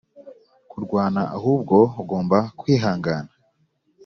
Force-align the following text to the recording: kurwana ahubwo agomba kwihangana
kurwana 0.69 1.21
ahubwo 1.37 1.77
agomba 2.01 2.37
kwihangana 2.59 3.31